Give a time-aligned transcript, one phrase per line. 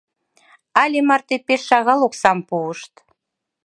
[0.81, 2.93] Але марте пеш шагал оксам пуышт.